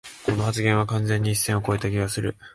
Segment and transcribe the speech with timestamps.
[0.25, 2.35] この発言は完全に一線こえた気がする